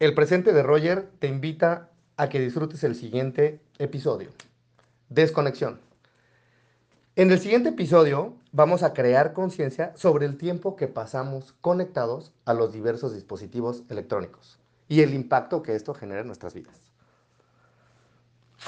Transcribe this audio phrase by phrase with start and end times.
[0.00, 4.30] El presente de Roger te invita a que disfrutes el siguiente episodio.
[5.10, 5.89] Desconexión.
[7.16, 12.54] En el siguiente episodio vamos a crear conciencia sobre el tiempo que pasamos conectados a
[12.54, 16.80] los diversos dispositivos electrónicos y el impacto que esto genera en nuestras vidas.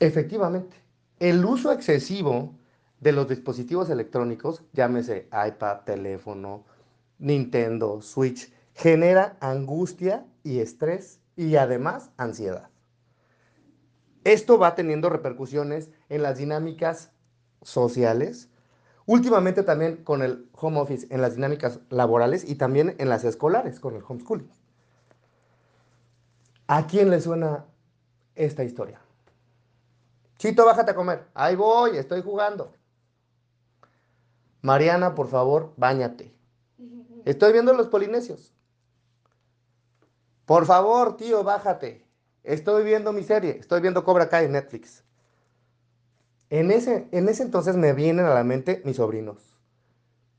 [0.00, 0.76] Efectivamente,
[1.20, 2.52] el uso excesivo
[2.98, 6.64] de los dispositivos electrónicos, llámese iPad, teléfono,
[7.20, 12.68] Nintendo, Switch, genera angustia y estrés y además ansiedad.
[14.24, 17.13] Esto va teniendo repercusiones en las dinámicas
[17.64, 18.48] sociales,
[19.06, 23.80] últimamente también con el home office, en las dinámicas laborales y también en las escolares
[23.80, 24.50] con el homeschooling.
[26.66, 27.66] ¿A quién le suena
[28.36, 29.00] esta historia?
[30.38, 31.26] Chito, bájate a comer.
[31.34, 32.72] Ahí voy, estoy jugando.
[34.62, 36.34] Mariana, por favor, báñate.
[37.24, 38.54] Estoy viendo los polinesios.
[40.46, 42.06] Por favor, tío, bájate.
[42.42, 45.02] Estoy viendo mi serie, estoy viendo Cobra Kai en Netflix.
[46.54, 49.58] En ese, en ese entonces me vienen a la mente mis sobrinos.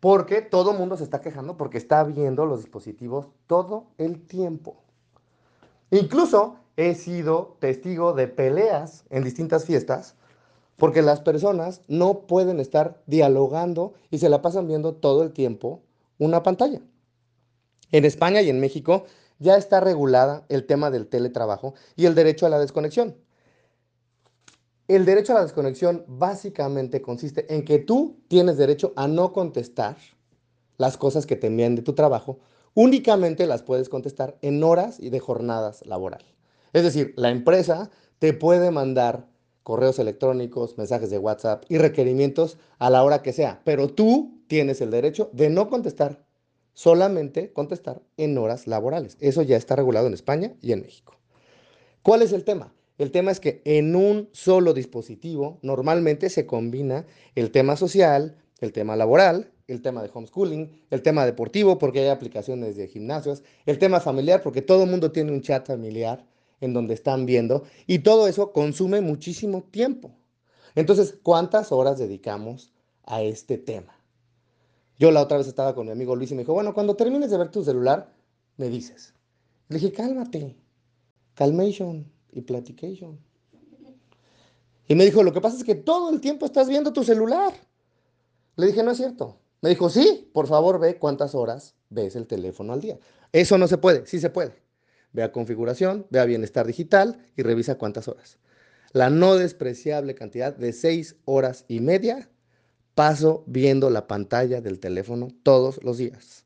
[0.00, 4.82] Porque todo el mundo se está quejando porque está viendo los dispositivos todo el tiempo.
[5.92, 10.16] Incluso he sido testigo de peleas en distintas fiestas
[10.78, 15.80] porque las personas no pueden estar dialogando y se la pasan viendo todo el tiempo
[16.18, 16.80] una pantalla.
[17.92, 19.04] En España y en México
[19.38, 23.14] ya está regulada el tema del teletrabajo y el derecho a la desconexión.
[24.90, 29.96] El derecho a la desconexión básicamente consiste en que tú tienes derecho a no contestar
[30.78, 32.40] las cosas que te envían de tu trabajo,
[32.74, 36.24] únicamente las puedes contestar en horas y de jornadas laboral.
[36.72, 39.28] Es decir, la empresa te puede mandar
[39.62, 44.80] correos electrónicos, mensajes de WhatsApp y requerimientos a la hora que sea, pero tú tienes
[44.80, 46.26] el derecho de no contestar
[46.72, 49.16] solamente contestar en horas laborales.
[49.20, 51.14] Eso ya está regulado en España y en México.
[52.02, 52.74] ¿Cuál es el tema?
[53.00, 58.74] El tema es que en un solo dispositivo normalmente se combina el tema social, el
[58.74, 63.78] tema laboral, el tema de homeschooling, el tema deportivo porque hay aplicaciones de gimnasios, el
[63.78, 66.26] tema familiar porque todo el mundo tiene un chat familiar
[66.60, 70.10] en donde están viendo y todo eso consume muchísimo tiempo.
[70.74, 72.70] Entonces, ¿cuántas horas dedicamos
[73.04, 73.98] a este tema?
[74.98, 77.30] Yo la otra vez estaba con mi amigo Luis y me dijo, bueno, cuando termines
[77.30, 78.12] de ver tu celular,
[78.58, 79.14] me dices.
[79.68, 80.54] Le dije, cálmate,
[81.32, 83.18] calmation y platication.
[84.88, 87.52] Y me dijo, lo que pasa es que todo el tiempo estás viendo tu celular.
[88.56, 89.38] Le dije, no es cierto.
[89.62, 92.98] Me dijo, sí, por favor ve cuántas horas ves el teléfono al día.
[93.32, 94.54] Eso no se puede, sí se puede.
[95.12, 98.38] Ve a configuración, ve a bienestar digital y revisa cuántas horas.
[98.92, 102.28] La no despreciable cantidad de seis horas y media
[102.94, 106.44] paso viendo la pantalla del teléfono todos los días.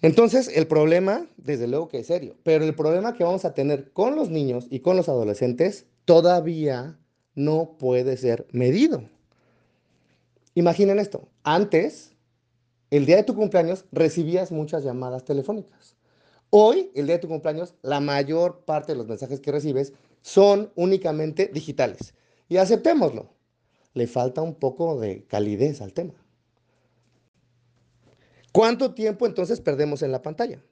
[0.00, 3.92] Entonces, el problema, desde luego que es serio, pero el problema que vamos a tener
[3.92, 6.98] con los niños y con los adolescentes todavía
[7.34, 9.02] no puede ser medido.
[10.54, 12.16] Imaginen esto, antes,
[12.90, 15.96] el día de tu cumpleaños, recibías muchas llamadas telefónicas.
[16.50, 19.92] Hoy, el día de tu cumpleaños, la mayor parte de los mensajes que recibes
[20.22, 22.14] son únicamente digitales.
[22.48, 23.30] Y aceptémoslo
[23.94, 26.14] le falta un poco de calidez al tema.
[28.52, 30.62] ¿Cuánto tiempo entonces perdemos en la pantalla?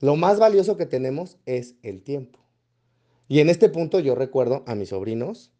[0.00, 2.38] Lo más valioso que tenemos es el tiempo.
[3.28, 5.52] Y en este punto yo recuerdo a mis sobrinos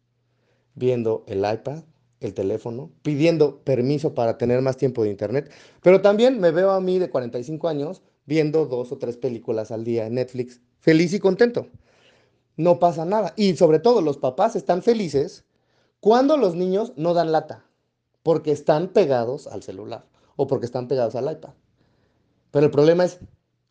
[0.75, 1.83] viendo el iPad,
[2.19, 5.51] el teléfono, pidiendo permiso para tener más tiempo de internet,
[5.81, 9.83] pero también me veo a mí de 45 años viendo dos o tres películas al
[9.83, 11.67] día en Netflix, feliz y contento.
[12.57, 13.33] No pasa nada.
[13.35, 15.45] Y sobre todo los papás están felices
[15.99, 17.65] cuando los niños no dan lata?
[18.21, 20.05] Porque están pegados al celular
[20.37, 21.53] o porque están pegados al iPad.
[22.51, 23.19] Pero el problema es,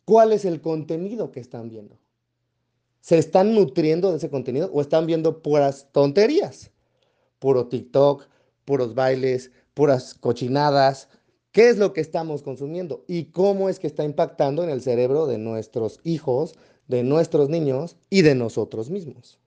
[0.05, 1.97] ¿cuál es el contenido que están viendo?
[3.01, 6.71] ¿Se están nutriendo de ese contenido o están viendo puras tonterías?
[7.39, 8.27] Puro TikTok,
[8.65, 11.09] puros bailes, puras cochinadas.
[11.51, 13.03] ¿Qué es lo que estamos consumiendo?
[13.07, 16.53] ¿Y cómo es que está impactando en el cerebro de nuestros hijos,
[16.87, 19.39] de nuestros niños y de nosotros mismos?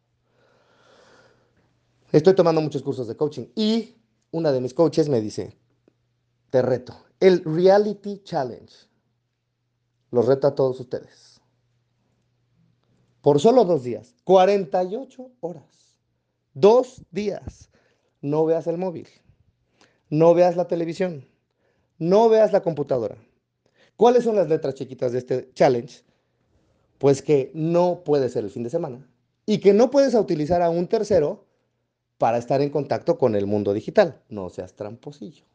[2.12, 3.94] Estoy tomando muchos cursos de coaching y
[4.32, 5.56] una de mis coaches me dice,
[6.50, 8.72] te reto, el Reality Challenge.
[10.10, 11.40] Los reto a todos ustedes.
[13.20, 15.98] Por solo dos días, 48 horas,
[16.54, 17.70] dos días,
[18.22, 19.06] no veas el móvil,
[20.08, 21.28] no veas la televisión,
[21.98, 23.18] no veas la computadora.
[23.96, 26.02] ¿Cuáles son las letras chiquitas de este challenge?
[26.96, 29.06] Pues que no puede ser el fin de semana
[29.44, 31.44] y que no puedes utilizar a un tercero
[32.16, 34.22] para estar en contacto con el mundo digital.
[34.30, 35.49] No seas tramposillo.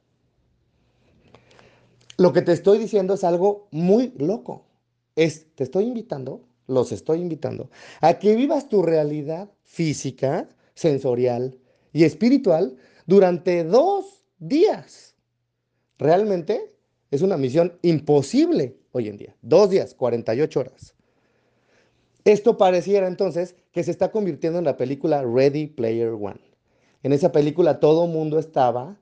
[2.18, 4.66] Lo que te estoy diciendo es algo muy loco.
[5.16, 7.70] Es, te estoy invitando, los estoy invitando,
[8.02, 11.58] a que vivas tu realidad física, sensorial
[11.94, 15.16] y espiritual durante dos días.
[15.98, 16.76] Realmente
[17.12, 19.36] es una misión imposible hoy en día.
[19.42, 20.96] Dos días, 48 horas.
[22.26, 26.42] Esto pareciera entonces que se está convirtiendo en la película Ready Player One.
[27.04, 28.98] En esa película todo mundo estaba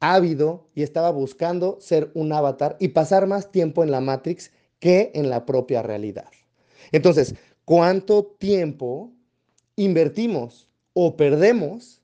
[0.00, 5.12] ávido y estaba buscando ser un avatar y pasar más tiempo en la Matrix que
[5.14, 6.28] en la propia realidad.
[6.92, 9.12] Entonces, ¿cuánto tiempo
[9.76, 12.02] invertimos o perdemos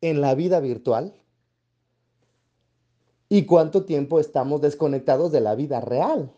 [0.00, 1.14] en la vida virtual?
[3.28, 6.32] ¿Y cuánto tiempo estamos desconectados de la vida real?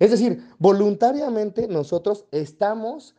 [0.00, 3.14] Es decir, voluntariamente nosotros estamos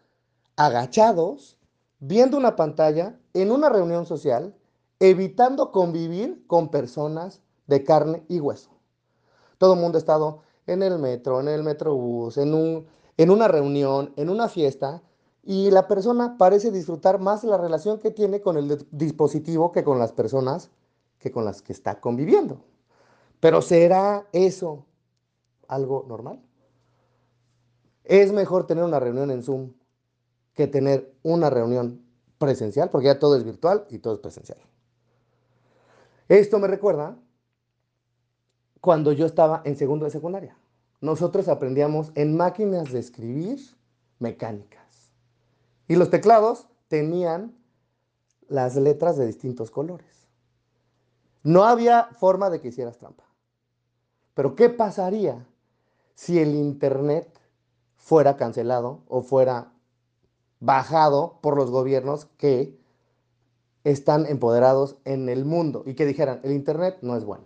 [0.56, 1.58] agachados
[2.00, 4.54] viendo una pantalla en una reunión social,
[5.02, 8.70] evitando convivir con personas de carne y hueso.
[9.58, 12.86] Todo el mundo ha estado en el metro, en el metrobús, en, un,
[13.18, 15.02] en una reunión, en una fiesta,
[15.44, 19.98] y la persona parece disfrutar más la relación que tiene con el dispositivo que con
[19.98, 20.70] las personas
[21.18, 22.62] que con las que está conviviendo.
[23.40, 24.86] Pero ¿será eso
[25.68, 26.40] algo normal?
[28.04, 29.74] Es mejor tener una reunión en Zoom
[30.54, 32.06] que tener una reunión
[32.38, 34.60] presencial, porque ya todo es virtual y todo es presencial.
[36.32, 37.18] Esto me recuerda
[38.80, 40.58] cuando yo estaba en segundo de secundaria.
[41.02, 43.60] Nosotros aprendíamos en máquinas de escribir
[44.18, 45.12] mecánicas.
[45.90, 47.54] Y los teclados tenían
[48.48, 50.30] las letras de distintos colores.
[51.44, 53.26] No había forma de que hicieras trampa.
[54.34, 55.46] Pero ¿qué pasaría
[56.16, 57.28] si el Internet
[57.98, 59.74] fuera cancelado o fuera
[60.62, 62.81] bajado por los gobiernos que
[63.84, 67.46] están empoderados en el mundo y que dijeran, el Internet no es bueno.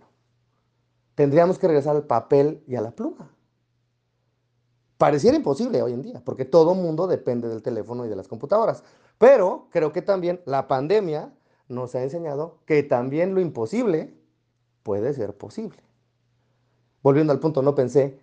[1.14, 3.30] Tendríamos que regresar al papel y a la pluma.
[4.98, 8.82] Pareciera imposible hoy en día, porque todo mundo depende del teléfono y de las computadoras.
[9.18, 11.32] Pero creo que también la pandemia
[11.68, 14.14] nos ha enseñado que también lo imposible
[14.82, 15.78] puede ser posible.
[17.02, 18.18] Volviendo al punto, no pensé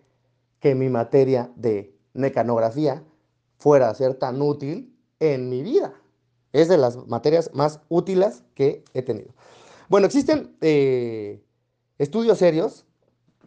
[0.60, 3.04] que mi materia de mecanografía
[3.58, 5.94] fuera a ser tan útil en mi vida.
[6.54, 9.34] Es de las materias más útiles que he tenido.
[9.90, 11.44] Bueno, existen eh,
[11.98, 12.86] estudios serios,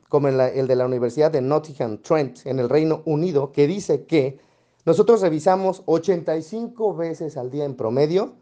[0.08, 4.38] como el, de la Universidad de Nottingham Trent en el Reino Unido, que dice que
[4.85, 8.35] nosotros revisamos 85 veces al día en promedio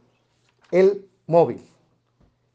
[0.71, 1.63] el móvil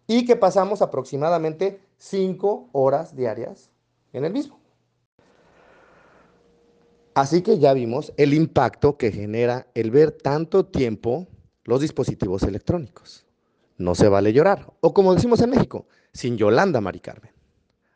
[0.06, 3.72] y que pasamos aproximadamente 5 horas diarias
[4.14, 4.60] en el mismo.
[7.16, 11.28] Así que ya vimos el impacto que genera el ver tanto tiempo
[11.70, 13.26] los dispositivos electrónicos.
[13.78, 14.74] No se vale llorar.
[14.82, 17.32] O como decimos en México, sin Yolanda, Mari Carmen.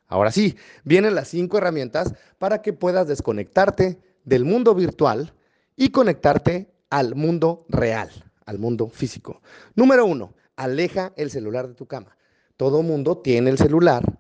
[0.08, 5.34] Ahora sí, vienen las cinco herramientas para que puedas desconectarte del mundo virtual
[5.76, 8.10] y conectarte al mundo real,
[8.46, 9.42] al mundo físico.
[9.76, 12.16] Número uno, aleja el celular de tu cama.
[12.58, 14.20] Todo mundo tiene el celular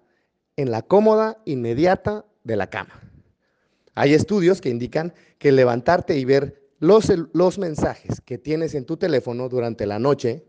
[0.55, 2.99] en la cómoda inmediata de la cama.
[3.93, 9.47] Hay estudios que indican que levantarte y ver los, mensajes que tienes en tu teléfono
[9.47, 10.45] durante la noche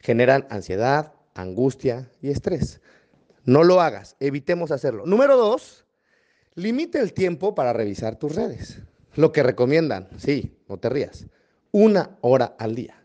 [0.00, 2.80] generan ansiedad, angustia y estrés.
[3.44, 5.06] No lo hagas, evitemos hacerlo.
[5.06, 5.86] Número dos,
[6.54, 8.82] limite el tiempo para revisar tus redes.
[9.14, 11.26] Lo que recomiendan, sí, no te rías,
[11.70, 13.02] una hora al día.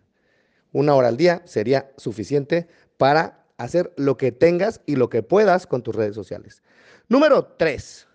[0.71, 2.67] Una hora al día sería suficiente
[2.97, 6.63] para hacer lo que tengas y lo que puedas con tus redes sociales.
[7.07, 8.07] Número tres,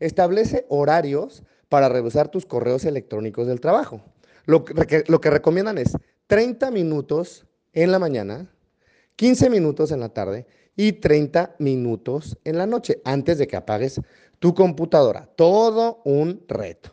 [0.00, 4.02] Establece horarios para revisar tus correos electrónicos del trabajo.
[4.44, 5.96] Lo que, recomiendan es
[6.26, 8.52] 30 minutos en la mañana,
[9.16, 10.46] 15 minutos en la tarde
[10.76, 14.00] y 30 minutos en la noche antes de que apagues
[14.40, 15.30] tu computadora.
[15.36, 16.90] Todo un reto.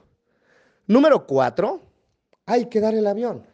[0.85, 1.81] Número 4,
[2.45, 3.47] hay que dar el avión.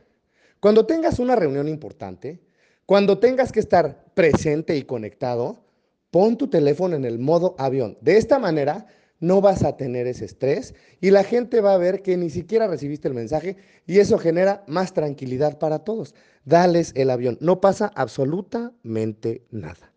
[0.60, 2.42] Cuando tengas una reunión importante,
[2.86, 5.64] cuando tengas que estar presente y conectado,
[6.12, 7.98] pon tu teléfono en el modo avión.
[8.02, 8.88] De esta manera
[9.24, 12.68] no vas a tener ese estrés y la gente va a ver que ni siquiera
[12.68, 13.56] recibiste el mensaje
[13.88, 16.14] y eso genera más tranquilidad para todos.
[16.44, 19.94] Dales el avión, no pasa absolutamente nada.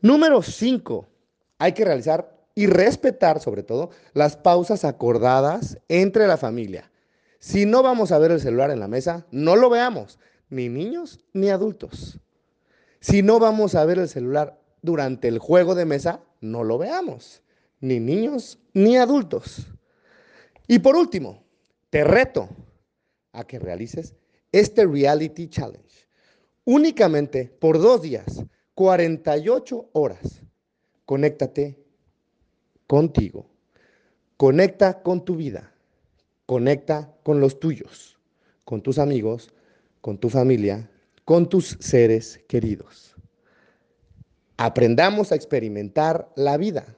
[0.00, 1.06] Número 5,
[1.58, 6.90] hay que realizar y respetar sobre todo las pausas acordadas entre la familia.
[7.40, 10.18] Si no vamos a ver el celular en la mesa, no lo veamos,
[10.48, 12.18] ni niños ni adultos.
[13.00, 17.42] Si no vamos a ver el celular durante el juego de mesa, no lo veamos
[17.80, 19.66] ni niños, ni adultos.
[20.68, 21.42] Y por último,
[21.90, 22.48] te reto
[23.32, 24.14] a que realices
[24.52, 25.90] este Reality Challenge
[26.64, 28.44] únicamente por dos días,
[28.74, 30.42] 48 horas.
[31.04, 31.82] Conéctate
[32.86, 33.46] contigo,
[34.36, 35.72] conecta con tu vida,
[36.46, 38.18] conecta con los tuyos,
[38.64, 39.52] con tus amigos,
[40.00, 40.88] con tu familia,
[41.24, 43.16] con tus seres queridos.
[44.56, 46.96] Aprendamos a experimentar la vida.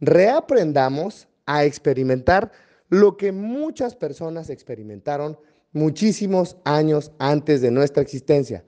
[0.00, 2.52] Reaprendamos a experimentar
[2.88, 5.38] lo que muchas personas experimentaron
[5.72, 8.64] muchísimos años antes de nuestra existencia,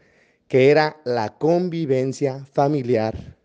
[0.49, 3.37] que era la convivencia familiar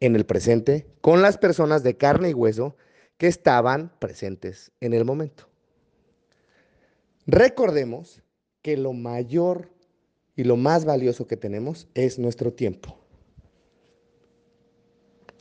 [0.00, 2.76] en el presente con las personas de carne y hueso
[3.18, 5.48] que estaban presentes en el momento.
[7.26, 8.22] Recordemos
[8.62, 9.70] que lo mayor
[10.34, 12.98] y lo más valioso que tenemos es nuestro tiempo.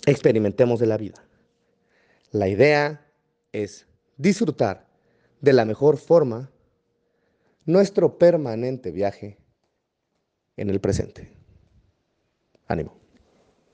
[0.06, 1.24] Experimentemos de la vida.
[2.32, 3.06] La idea
[3.52, 4.88] es disfrutar
[5.42, 6.50] de la mejor forma
[7.66, 9.38] nuestro permanente viaje
[10.56, 11.30] en el presente.
[12.68, 13.00] Ánimo.